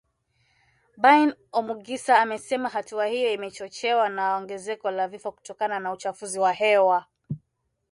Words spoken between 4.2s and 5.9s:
ongezeko la vifo kutokana